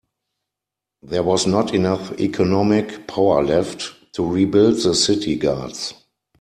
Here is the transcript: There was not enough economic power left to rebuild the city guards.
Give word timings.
There 1.03 1.21
was 1.21 1.45
not 1.45 1.75
enough 1.75 2.19
economic 2.19 3.07
power 3.07 3.43
left 3.43 3.91
to 4.13 4.25
rebuild 4.25 4.77
the 4.81 4.95
city 4.95 5.35
guards. 5.35 5.93